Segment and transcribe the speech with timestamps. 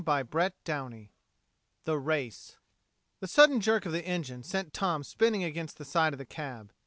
[0.03, 1.09] CHAPTER NINE
[1.83, 2.57] THE RACE
[3.19, 6.73] The sudden jerk of the engine sent Tom spinning against the side of the cab.